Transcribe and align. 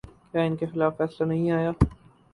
کیا 0.31 0.41
ان 0.41 0.55
کے 0.55 0.65
خلاف 0.65 0.97
فیصلہ 0.97 1.27
نہیں 1.27 1.51
آیا؟ 1.51 1.71